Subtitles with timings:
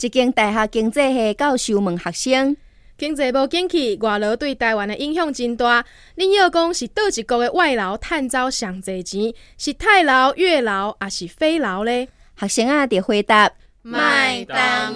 [0.00, 2.56] 一间大学经济系教授问学生：
[2.96, 5.84] 经济无景气，外劳对台湾的影响真大。
[6.16, 12.08] 恁要讲是倒一国的外劳趁走上侪钱，是泰劳、越劳，还是非劳呢？
[12.36, 13.50] 学生啊，得回答：
[13.82, 14.87] 麦当